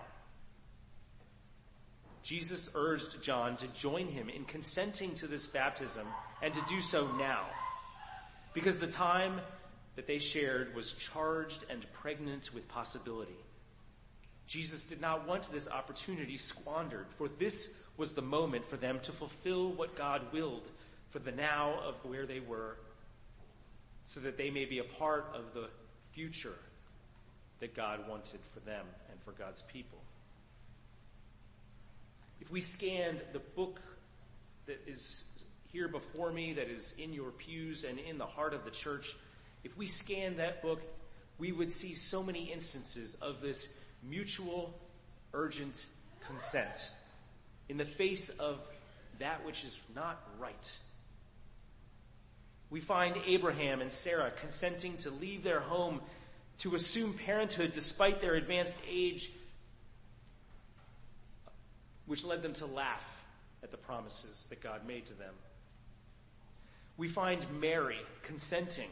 Jesus 2.22 2.70
urged 2.76 3.24
John 3.24 3.58
to 3.58 3.68
join 3.70 4.08
him 4.08 4.30
in 4.30 4.46
consenting 4.46 5.16
to 5.16 5.26
this 5.26 5.48
baptism 5.48 6.06
and 6.44 6.54
to 6.54 6.62
do 6.70 6.80
so 6.80 7.08
now. 7.18 7.48
Because 8.54 8.78
the 8.78 8.86
time 8.86 9.42
that 9.96 10.06
they 10.06 10.20
shared 10.20 10.76
was 10.76 10.94
charged 10.94 11.66
and 11.72 11.92
pregnant 11.92 12.54
with 12.54 12.68
possibility. 12.68 13.34
Jesus 14.46 14.84
did 14.84 15.02
not 15.02 15.28
want 15.28 15.52
this 15.52 15.68
opportunity 15.68 16.38
squandered, 16.38 17.08
for 17.18 17.28
this 17.40 17.74
was 17.98 18.14
the 18.14 18.22
moment 18.22 18.68
for 18.68 18.78
them 18.78 19.00
to 19.02 19.12
fulfill 19.12 19.72
what 19.74 19.96
God 19.96 20.22
willed 20.32 20.70
for 21.10 21.18
the 21.18 21.32
now 21.32 21.80
of 21.84 21.96
where 22.06 22.28
they 22.28 22.40
were, 22.40 22.78
so 24.06 24.20
that 24.20 24.38
they 24.38 24.50
may 24.50 24.66
be 24.66 24.80
a 24.80 24.84
part 24.84 25.26
of 25.34 25.54
the 25.54 25.68
future 26.12 26.56
that 27.60 27.76
God 27.76 28.08
wanted 28.08 28.40
for 28.54 28.60
them 28.62 28.86
and 29.10 29.22
for 29.24 29.32
God's 29.32 29.62
people. 29.62 30.00
If 32.42 32.52
we 32.52 32.62
scanned 32.62 33.22
the 33.32 33.40
book 33.40 33.80
that 34.66 34.82
is 34.86 35.24
here 35.72 35.88
before 35.88 36.32
me, 36.32 36.54
that 36.54 36.70
is 36.70 36.94
in 36.98 37.14
your 37.14 37.32
pews 37.32 37.84
and 37.84 37.98
in 38.00 38.18
the 38.18 38.26
heart 38.26 38.54
of 38.54 38.66
the 38.66 38.72
church, 38.72 39.16
if 39.64 39.78
we 39.78 39.88
scanned 39.88 40.38
that 40.40 40.62
book, 40.62 40.82
we 41.38 41.52
would 41.52 41.72
see 41.72 41.94
so 41.94 42.22
many 42.22 42.52
instances 42.52 43.16
of 43.22 43.42
this 43.42 43.78
mutual, 44.04 44.78
urgent 45.34 45.86
consent 46.28 46.90
in 47.70 47.78
the 47.78 47.86
face 47.86 48.30
of 48.30 48.60
that 49.20 49.46
which 49.46 49.64
is 49.64 49.80
not 49.96 50.22
right. 50.40 50.76
We 52.70 52.80
find 52.80 53.18
Abraham 53.26 53.82
and 53.82 53.92
Sarah 53.92 54.32
consenting 54.40 54.98
to 54.98 55.12
leave 55.12 55.44
their 55.44 55.60
home 55.60 56.02
to 56.60 56.76
assume 56.76 57.14
parenthood 57.14 57.72
despite 57.72 58.22
their 58.22 58.36
advanced 58.36 58.78
age 58.90 59.32
which 62.06 62.26
led 62.26 62.42
them 62.42 62.54
to 62.54 62.66
laugh 62.66 63.26
at 63.64 63.72
the 63.72 63.78
promises 63.78 64.48
that 64.50 64.62
God 64.62 64.86
made 64.86 65.06
to 65.08 65.14
them. 65.14 65.34
We 66.98 67.08
find 67.08 67.46
Mary 67.60 68.00
consenting 68.24 68.90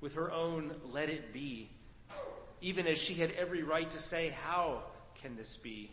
with 0.00 0.14
her 0.14 0.32
own 0.32 0.74
let 0.90 1.08
it 1.08 1.32
be, 1.32 1.68
even 2.60 2.86
as 2.86 2.98
she 2.98 3.14
had 3.14 3.30
every 3.32 3.62
right 3.62 3.88
to 3.90 3.98
say, 3.98 4.34
how 4.44 4.82
can 5.22 5.36
this 5.36 5.56
be? 5.56 5.90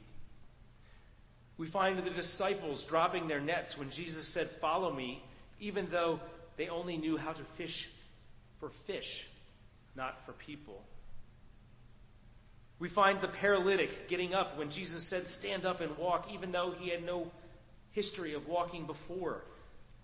We 1.57 1.67
find 1.67 1.99
the 1.99 2.09
disciples 2.09 2.85
dropping 2.85 3.27
their 3.27 3.39
nets 3.39 3.77
when 3.77 3.89
Jesus 3.89 4.27
said, 4.27 4.49
follow 4.49 4.91
me, 4.91 5.21
even 5.59 5.87
though 5.91 6.19
they 6.57 6.69
only 6.69 6.97
knew 6.97 7.17
how 7.17 7.31
to 7.31 7.43
fish 7.43 7.89
for 8.59 8.69
fish, 8.69 9.27
not 9.95 10.25
for 10.25 10.33
people. 10.33 10.83
We 12.79 12.89
find 12.89 13.21
the 13.21 13.27
paralytic 13.27 14.07
getting 14.07 14.33
up 14.33 14.57
when 14.57 14.69
Jesus 14.69 15.03
said, 15.03 15.27
stand 15.27 15.65
up 15.65 15.81
and 15.81 15.95
walk, 15.97 16.27
even 16.33 16.51
though 16.51 16.73
he 16.79 16.89
had 16.89 17.05
no 17.05 17.31
history 17.91 18.33
of 18.33 18.47
walking 18.47 18.85
before. 18.85 19.43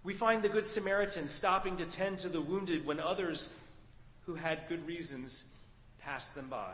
We 0.04 0.14
find 0.14 0.44
the 0.44 0.50
Good 0.50 0.66
Samaritan 0.66 1.28
stopping 1.28 1.78
to 1.78 1.86
tend 1.86 2.20
to 2.20 2.30
the 2.30 2.42
wounded 2.42 2.86
when 2.86 3.00
others 3.00 3.50
who 4.26 4.36
had 4.36 4.68
good 4.70 4.86
reasons 4.86 5.46
passed 6.00 6.36
them 6.36 6.48
by. 6.50 6.74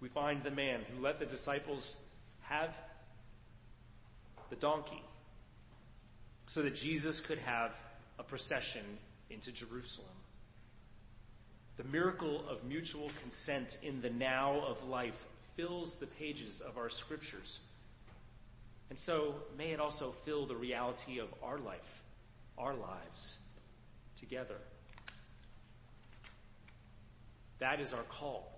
We 0.00 0.08
find 0.08 0.42
the 0.42 0.50
man 0.50 0.80
who 0.92 1.02
let 1.02 1.18
the 1.18 1.26
disciples 1.26 1.96
have 2.42 2.76
the 4.50 4.56
donkey 4.56 5.02
so 6.48 6.62
that 6.62 6.74
Jesus 6.74 7.20
could 7.20 7.38
have 7.38 7.70
a 8.18 8.22
procession 8.24 8.84
into 9.30 9.52
Jerusalem. 9.52 10.08
The 11.76 11.84
miracle 11.84 12.42
of 12.48 12.64
mutual 12.64 13.10
consent 13.22 13.78
in 13.82 14.00
the 14.00 14.10
now 14.10 14.60
of 14.66 14.88
life 14.88 15.24
fills 15.56 15.96
the 15.96 16.06
pages 16.06 16.60
of 16.60 16.76
our 16.76 16.88
scriptures. 16.88 17.60
And 18.90 18.98
so 18.98 19.34
may 19.56 19.70
it 19.70 19.78
also 19.78 20.12
fill 20.24 20.46
the 20.46 20.56
reality 20.56 21.20
of 21.20 21.28
our 21.42 21.58
life, 21.58 22.02
our 22.56 22.74
lives. 22.74 23.38
together. 24.18 24.56
That 27.60 27.78
is 27.78 27.92
our 27.92 28.02
call. 28.02 28.52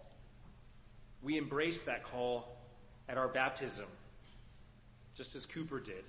We 1.22 1.36
embrace 1.36 1.82
that 1.82 2.04
call 2.04 2.56
at 3.10 3.18
our 3.18 3.28
baptism, 3.28 3.84
just 5.14 5.36
as 5.36 5.44
Cooper 5.44 5.80
did, 5.80 6.02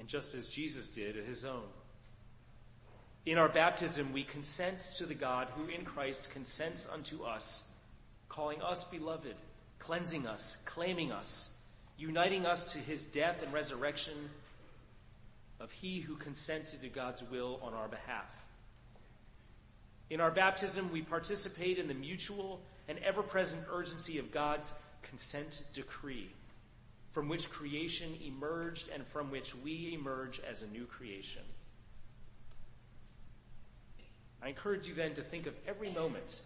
and 0.00 0.08
just 0.08 0.34
as 0.34 0.48
Jesus 0.48 0.88
did 0.88 1.18
at 1.18 1.26
his 1.26 1.44
own. 1.44 1.68
In 3.26 3.36
our 3.36 3.50
baptism, 3.50 4.14
we 4.14 4.24
consent 4.24 4.78
to 4.96 5.04
the 5.04 5.14
God 5.14 5.48
who 5.54 5.68
in 5.68 5.84
Christ 5.84 6.30
consents 6.32 6.88
unto 6.90 7.22
us, 7.22 7.64
calling 8.30 8.62
us 8.62 8.82
beloved, 8.84 9.34
cleansing 9.78 10.26
us, 10.26 10.56
claiming 10.64 11.12
us, 11.12 11.50
uniting 11.98 12.46
us 12.46 12.72
to 12.72 12.78
his 12.78 13.04
death 13.04 13.42
and 13.42 13.52
resurrection 13.52 14.14
of 15.60 15.70
he 15.70 16.00
who 16.00 16.16
consented 16.16 16.80
to 16.80 16.88
God's 16.88 17.22
will 17.30 17.60
on 17.62 17.74
our 17.74 17.88
behalf. 17.88 18.24
In 20.08 20.22
our 20.22 20.30
baptism, 20.30 20.90
we 20.90 21.02
participate 21.02 21.76
in 21.76 21.88
the 21.88 21.94
mutual 21.94 22.62
and 22.88 22.98
ever 23.00 23.22
present 23.22 23.62
urgency 23.70 24.18
of 24.18 24.32
God's 24.32 24.72
consent 25.02 25.62
decree, 25.74 26.30
from 27.10 27.28
which 27.28 27.50
creation 27.50 28.08
emerged 28.24 28.88
and 28.94 29.06
from 29.06 29.30
which 29.30 29.54
we 29.56 29.96
emerge 29.98 30.40
as 30.48 30.62
a 30.62 30.66
new 30.68 30.84
creation. 30.84 31.42
I 34.42 34.48
encourage 34.48 34.88
you 34.88 34.94
then 34.94 35.14
to 35.14 35.22
think 35.22 35.46
of 35.46 35.54
every 35.66 35.90
moment 35.90 36.42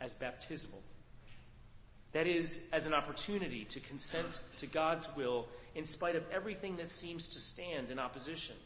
as 0.00 0.14
baptismal. 0.14 0.82
That 2.12 2.26
is, 2.26 2.62
as 2.72 2.86
an 2.86 2.94
opportunity 2.94 3.64
to 3.66 3.80
consent 3.80 4.40
to 4.56 4.66
God's 4.66 5.08
will 5.14 5.46
in 5.74 5.84
spite 5.84 6.16
of 6.16 6.24
everything 6.32 6.76
that 6.78 6.90
seems 6.90 7.28
to 7.28 7.40
stand 7.40 7.90
in 7.90 7.98
opposition. 7.98 8.56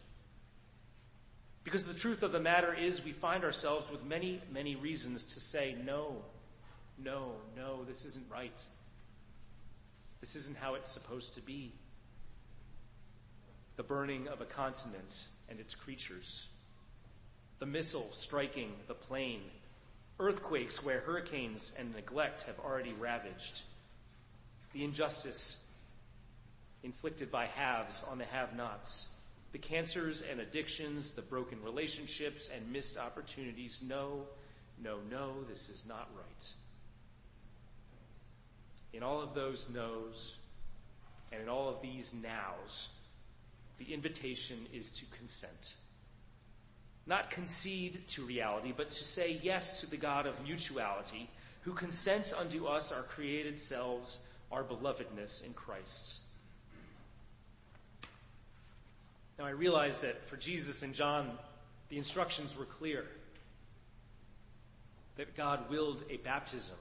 Because 1.65 1.87
the 1.87 1.95
truth 1.95 2.23
of 2.23 2.33
the 2.33 2.41
matter 2.41 2.73
is, 2.73 3.05
we 3.05 3.13
find 3.13 3.45
ourselves 3.45 3.91
with 3.91 4.05
many, 4.05 4.41
many 4.53 4.77
reasons 4.77 5.25
to 5.25 5.41
say, 5.41 5.77
no, 5.85 6.17
no, 6.99 7.33
no, 7.57 7.85
this 7.85 8.05
isn't 8.05 8.25
right. 8.31 8.65
This 10.23 10.37
isn't 10.37 10.57
how 10.57 10.77
it's 10.77 10.89
supposed 10.89 11.35
to 11.35 11.41
be. 11.41 11.73
The 13.75 13.83
burning 13.83 14.29
of 14.29 14.41
a 14.41 14.45
continent 14.45 15.27
and 15.49 15.59
its 15.59 15.75
creatures, 15.75 16.49
the 17.59 17.67
missile 17.67 18.09
striking 18.13 18.71
the 18.87 18.95
plane, 18.95 19.43
earthquakes 20.21 20.85
where 20.85 21.01
hurricanes 21.01 21.73
and 21.77 21.93
neglect 21.93 22.43
have 22.43 22.61
already 22.61 22.93
ravaged, 22.93 23.63
the 24.73 24.85
injustice 24.85 25.59
inflicted 26.85 27.33
by 27.33 27.47
haves 27.47 28.07
on 28.09 28.19
the 28.19 28.25
have 28.27 28.55
nots, 28.55 29.09
the 29.51 29.59
cancers 29.59 30.23
and 30.23 30.39
addictions, 30.39 31.15
the 31.15 31.23
broken 31.23 31.61
relationships 31.65 32.49
and 32.55 32.73
missed 32.73 32.97
opportunities. 32.97 33.83
No, 33.85 34.27
no, 34.81 34.99
no, 35.11 35.43
this 35.49 35.69
is 35.69 35.85
not 35.85 36.09
right. 36.17 36.53
In 38.93 39.03
all 39.03 39.21
of 39.21 39.35
those 39.35 39.69
no's 39.71 40.37
and 41.31 41.41
in 41.41 41.49
all 41.49 41.69
of 41.69 41.81
these 41.81 42.15
nows, 42.15 42.89
the 43.79 43.93
invitation 43.93 44.67
is 44.73 44.91
to 44.93 45.07
consent. 45.17 45.75
Not 47.07 47.31
concede 47.31 48.07
to 48.09 48.23
reality, 48.23 48.73
but 48.77 48.91
to 48.91 49.05
say 49.05 49.41
yes 49.43 49.81
to 49.81 49.91
the 49.91 49.97
God 49.97 50.27
of 50.27 50.41
mutuality 50.45 51.29
who 51.63 51.73
consents 51.73 52.33
unto 52.33 52.67
us 52.67 52.93
our 52.93 53.03
created 53.03 53.59
selves, 53.59 54.21
our 54.51 54.63
belovedness 54.63 55.45
in 55.47 55.55
Christ. 55.55 56.17
Now 59.39 59.47
I 59.47 59.51
realize 59.51 60.01
that 60.03 60.29
for 60.29 60.37
Jesus 60.37 60.83
and 60.83 60.95
John, 60.95 61.39
the 61.89 61.99
instructions 61.99 62.57
were 62.57 62.65
clear. 62.65 63.07
That 65.17 65.37
God 65.37 65.69
willed 65.71 66.03
a 66.11 66.17
baptism. 66.19 66.77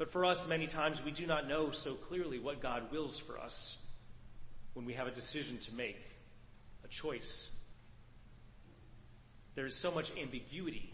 But 0.00 0.10
for 0.10 0.24
us, 0.24 0.48
many 0.48 0.66
times 0.66 1.04
we 1.04 1.10
do 1.10 1.26
not 1.26 1.46
know 1.46 1.72
so 1.72 1.92
clearly 1.92 2.38
what 2.38 2.62
God 2.62 2.90
wills 2.90 3.18
for 3.18 3.38
us 3.38 3.76
when 4.72 4.86
we 4.86 4.94
have 4.94 5.06
a 5.06 5.10
decision 5.10 5.58
to 5.58 5.74
make, 5.74 6.00
a 6.82 6.88
choice. 6.88 7.50
There 9.56 9.66
is 9.66 9.74
so 9.74 9.90
much 9.90 10.10
ambiguity. 10.16 10.90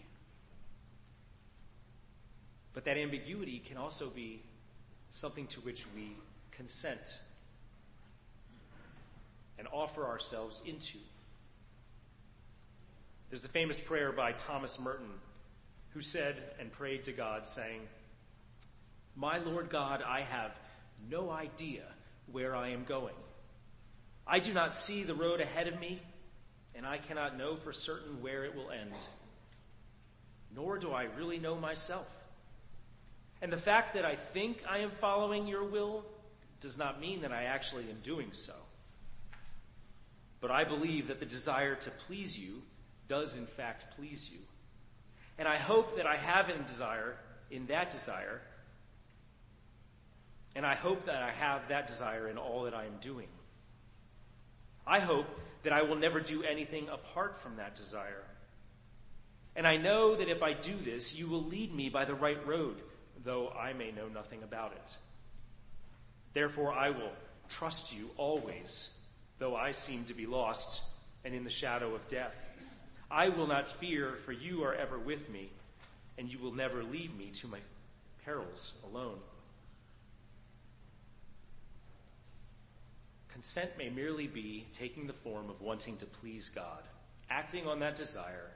But 2.73 2.83
that 2.83 2.97
ambiguity 2.97 3.63
can 3.65 3.77
also 3.77 4.09
be 4.09 4.41
something 5.09 5.47
to 5.47 5.61
which 5.61 5.85
we 5.95 6.11
consent 6.51 7.17
and 9.57 9.69
offer 9.71 10.05
ourselves 10.05 10.61
into. 10.65 10.97
There's 13.29 13.45
a 13.45 13.47
famous 13.47 13.79
prayer 13.79 14.11
by 14.11 14.33
Thomas 14.33 14.81
Merton 14.81 15.13
who 15.91 16.01
said 16.01 16.35
and 16.59 16.73
prayed 16.73 17.05
to 17.05 17.13
God 17.13 17.47
saying, 17.47 17.79
My 19.19 19.39
Lord 19.39 19.69
God, 19.71 20.03
I 20.03 20.21
have 20.21 20.51
no 21.09 21.31
idea 21.31 21.81
where 22.31 22.55
I 22.55 22.69
am 22.69 22.83
going. 22.83 23.15
I 24.27 24.39
do 24.39 24.53
not 24.53 24.75
see 24.75 25.01
the 25.01 25.15
road 25.15 25.41
ahead 25.41 25.67
of 25.67 25.79
me, 25.79 25.99
and 26.75 26.85
I 26.85 26.99
cannot 26.99 27.35
know 27.35 27.55
for 27.55 27.73
certain 27.73 28.21
where 28.21 28.45
it 28.45 28.55
will 28.55 28.69
end. 28.69 28.93
Nor 30.55 30.77
do 30.77 30.91
I 30.91 31.05
really 31.17 31.39
know 31.39 31.55
myself. 31.55 32.07
And 33.41 33.51
the 33.51 33.57
fact 33.57 33.95
that 33.95 34.05
I 34.05 34.15
think 34.15 34.63
I 34.69 34.79
am 34.79 34.91
following 34.91 35.47
your 35.47 35.63
will 35.63 36.05
does 36.59 36.77
not 36.77 37.01
mean 37.01 37.21
that 37.21 37.31
I 37.31 37.45
actually 37.45 37.89
am 37.89 37.97
doing 38.03 38.29
so. 38.33 38.53
But 40.41 40.51
I 40.51 40.63
believe 40.63 41.07
that 41.07 41.19
the 41.19 41.25
desire 41.25 41.73
to 41.73 41.89
please 41.89 42.37
you 42.37 42.61
does 43.07 43.35
in 43.35 43.47
fact 43.47 43.95
please 43.95 44.29
you. 44.31 44.39
And 45.39 45.47
I 45.47 45.57
hope 45.57 45.97
that 45.97 46.05
I 46.05 46.17
have 46.17 46.49
in 46.49 46.63
desire, 46.65 47.15
in 47.49 47.65
that 47.67 47.89
desire, 47.89 48.41
and 50.57 50.65
I 50.65 50.75
hope 50.75 51.05
that 51.05 51.23
I 51.23 51.31
have 51.31 51.69
that 51.69 51.87
desire 51.87 52.27
in 52.27 52.37
all 52.37 52.63
that 52.63 52.73
I 52.73 52.83
am 52.83 52.97
doing. 52.99 53.27
I 54.85 54.99
hope 54.99 55.27
that 55.63 55.71
I 55.71 55.83
will 55.83 55.95
never 55.95 56.19
do 56.19 56.43
anything 56.43 56.89
apart 56.89 57.37
from 57.37 57.55
that 57.55 57.75
desire. 57.75 58.23
And 59.55 59.65
I 59.65 59.77
know 59.77 60.15
that 60.15 60.27
if 60.27 60.43
I 60.43 60.51
do 60.51 60.75
this, 60.83 61.17
you 61.17 61.27
will 61.27 61.43
lead 61.43 61.73
me 61.73 61.87
by 61.87 62.03
the 62.03 62.13
right 62.13 62.45
road, 62.45 62.81
though 63.23 63.49
I 63.49 63.71
may 63.71 63.91
know 63.91 64.07
nothing 64.07 64.43
about 64.43 64.73
it. 64.73 64.97
Therefore, 66.33 66.73
I 66.73 66.89
will 66.89 67.13
trust 67.47 67.95
you 67.95 68.09
always 68.17 68.89
though 69.39 69.55
I 69.55 69.71
seem 69.71 70.05
to 70.05 70.13
be 70.13 70.25
lost 70.25 70.81
and 71.23 71.33
in 71.33 71.43
the 71.43 71.49
shadow 71.49 71.93
of 71.93 72.07
death. 72.07 72.35
I 73.09 73.29
will 73.29 73.47
not 73.47 73.67
fear, 73.67 74.15
for 74.25 74.31
you 74.31 74.63
are 74.63 74.73
ever 74.73 74.97
with 74.97 75.29
me, 75.29 75.49
and 76.17 76.31
you 76.31 76.39
will 76.39 76.53
never 76.53 76.83
leave 76.83 77.15
me 77.15 77.29
to 77.33 77.47
my 77.47 77.59
perils 78.25 78.73
alone. 78.91 79.19
Consent 83.37 83.77
may 83.77 83.87
merely 83.87 84.25
be 84.25 84.65
taking 84.73 85.05
the 85.05 85.13
form 85.13 85.47
of 85.47 85.61
wanting 85.61 85.95
to 85.97 86.07
please 86.07 86.49
God, 86.49 86.81
acting 87.29 87.67
on 87.67 87.79
that 87.81 87.95
desire 87.95 88.49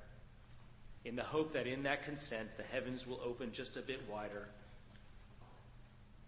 in 1.05 1.15
the 1.15 1.21
hope 1.21 1.53
that 1.53 1.67
in 1.67 1.83
that 1.83 2.03
consent 2.03 2.49
the 2.57 2.63
heavens 2.63 3.05
will 3.05 3.21
open 3.23 3.51
just 3.51 3.77
a 3.77 3.81
bit 3.81 4.01
wider, 4.09 4.47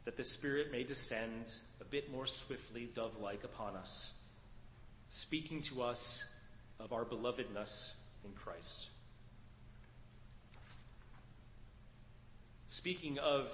that 0.05 0.17
the 0.17 0.23
Spirit 0.23 0.71
may 0.71 0.83
descend 0.83 1.55
a 1.81 1.83
bit 1.83 2.11
more 2.11 2.27
swiftly, 2.27 2.87
dove 2.93 3.19
like, 3.19 3.43
upon 3.43 3.75
us 3.75 4.13
speaking 5.09 5.59
to 5.63 5.81
us 5.81 6.23
of 6.79 6.93
our 6.93 7.05
belovedness 7.05 7.93
in 8.23 8.33
Christ. 8.35 8.89
Speaking 12.67 13.17
of 13.17 13.51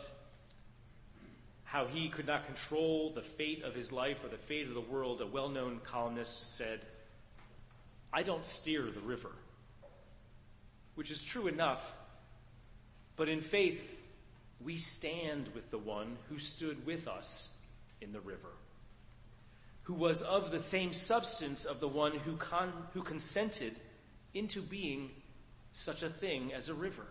how 1.69 1.85
he 1.85 2.09
could 2.09 2.25
not 2.25 2.47
control 2.47 3.11
the 3.13 3.21
fate 3.21 3.63
of 3.63 3.75
his 3.75 3.91
life 3.91 4.23
or 4.23 4.27
the 4.27 4.37
fate 4.37 4.67
of 4.67 4.73
the 4.73 4.81
world, 4.81 5.21
a 5.21 5.27
well 5.27 5.49
known 5.49 5.79
columnist 5.83 6.55
said, 6.55 6.79
I 8.11 8.23
don't 8.23 8.45
steer 8.45 8.81
the 8.83 9.01
river. 9.01 9.29
Which 10.95 11.11
is 11.11 11.23
true 11.23 11.47
enough, 11.47 11.93
but 13.15 13.29
in 13.29 13.39
faith, 13.39 13.87
we 14.59 14.77
stand 14.77 15.47
with 15.53 15.69
the 15.69 15.77
one 15.77 16.17
who 16.27 16.39
stood 16.39 16.85
with 16.87 17.07
us 17.07 17.49
in 18.01 18.11
the 18.13 18.19
river 18.19 18.49
who 19.89 19.95
was 19.95 20.21
of 20.21 20.51
the 20.51 20.59
same 20.59 20.93
substance 20.93 21.65
of 21.65 21.79
the 21.79 21.87
one 21.87 22.11
who, 22.11 22.35
con- 22.37 22.71
who 22.93 23.01
consented 23.01 23.75
into 24.35 24.61
being 24.61 25.09
such 25.73 26.03
a 26.03 26.09
thing 26.09 26.53
as 26.53 26.69
a 26.69 26.75
river. 26.75 27.07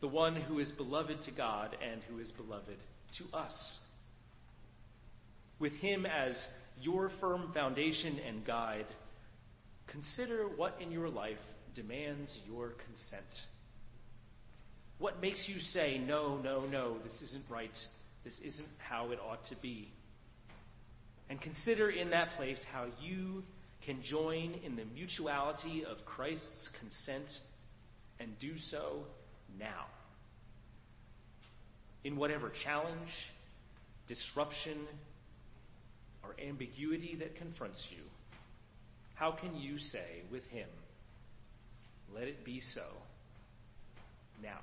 The 0.00 0.08
one 0.08 0.34
who 0.34 0.58
is 0.58 0.72
beloved 0.72 1.20
to 1.20 1.30
God 1.30 1.76
and 1.80 2.02
who 2.10 2.18
is 2.18 2.32
beloved 2.32 2.76
to 3.12 3.24
us. 3.32 3.78
With 5.58 5.80
him 5.80 6.06
as 6.06 6.52
your 6.80 7.08
firm 7.08 7.52
foundation 7.52 8.18
and 8.26 8.44
guide, 8.44 8.92
consider 9.86 10.48
what 10.48 10.76
in 10.80 10.90
your 10.90 11.08
life 11.08 11.42
demands 11.74 12.40
your 12.48 12.70
consent. 12.88 13.46
What 14.98 15.20
makes 15.20 15.48
you 15.48 15.58
say, 15.58 15.98
no, 15.98 16.38
no, 16.42 16.62
no, 16.70 16.96
this 17.04 17.22
isn't 17.22 17.44
right. 17.48 17.86
This 18.24 18.40
isn't 18.40 18.68
how 18.78 19.10
it 19.10 19.18
ought 19.20 19.44
to 19.44 19.56
be 19.56 19.88
and 21.32 21.40
consider 21.40 21.88
in 21.88 22.10
that 22.10 22.36
place 22.36 22.62
how 22.62 22.84
you 23.00 23.42
can 23.80 24.02
join 24.02 24.52
in 24.64 24.76
the 24.76 24.84
mutuality 24.94 25.82
of 25.82 26.04
Christ's 26.04 26.68
consent 26.68 27.40
and 28.20 28.38
do 28.38 28.58
so 28.58 29.06
now 29.58 29.86
in 32.04 32.16
whatever 32.16 32.48
challenge, 32.48 33.32
disruption, 34.06 34.78
or 36.22 36.34
ambiguity 36.44 37.16
that 37.16 37.34
confronts 37.36 37.90
you, 37.90 38.02
how 39.14 39.30
can 39.30 39.56
you 39.56 39.78
say 39.78 40.22
with 40.30 40.46
him, 40.48 40.68
let 42.14 42.28
it 42.28 42.44
be 42.44 42.60
so 42.60 42.84
now? 44.42 44.58